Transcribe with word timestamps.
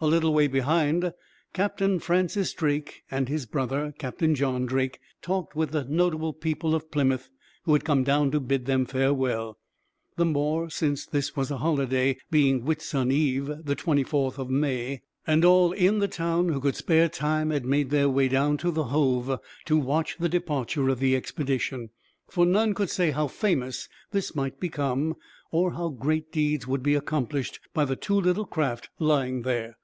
A 0.00 0.04
little 0.14 0.34
way 0.34 0.48
behind, 0.48 1.14
Captain 1.54 1.98
Francis 1.98 2.52
Drake 2.52 3.04
and 3.10 3.26
his 3.26 3.46
brother, 3.46 3.94
Captain 3.98 4.34
John 4.34 4.66
Drake, 4.66 4.98
talked 5.22 5.56
with 5.56 5.70
the 5.70 5.84
notable 5.84 6.34
people 6.34 6.74
of 6.74 6.90
Plymouth, 6.90 7.30
who 7.62 7.72
had 7.72 7.86
come 7.86 8.04
down 8.04 8.30
to 8.32 8.38
bid 8.38 8.66
them 8.66 8.84
farewell; 8.84 9.56
the 10.16 10.26
more 10.26 10.68
since 10.68 11.06
this 11.06 11.34
was 11.36 11.50
a 11.50 11.56
holiday, 11.56 12.18
being 12.30 12.66
Whitsun 12.66 13.10
Eve, 13.10 13.50
the 13.64 13.74
24th 13.74 14.46
May, 14.50 15.00
and 15.26 15.42
all 15.42 15.72
in 15.72 16.00
the 16.00 16.08
town 16.08 16.50
who 16.50 16.60
could 16.60 16.76
spare 16.76 17.08
time 17.08 17.48
had 17.48 17.64
made 17.64 17.88
their 17.88 18.10
way 18.10 18.28
down 18.28 18.58
to 18.58 18.70
the 18.70 18.84
Hove 18.92 19.40
to 19.64 19.78
watch 19.78 20.18
the 20.18 20.28
departure 20.28 20.90
of 20.90 20.98
the 20.98 21.16
expedition; 21.16 21.88
for 22.28 22.44
none 22.44 22.74
could 22.74 22.90
say 22.90 23.10
how 23.12 23.26
famous 23.26 23.88
this 24.10 24.34
might 24.36 24.60
become, 24.60 25.16
or 25.50 25.72
how 25.72 25.88
great 25.88 26.30
deeds 26.30 26.66
would 26.66 26.82
be 26.82 26.94
accomplished 26.94 27.58
by 27.72 27.86
the 27.86 27.96
two 27.96 28.20
little 28.20 28.44
craft 28.44 28.90
lying 28.98 29.40
there. 29.40 29.78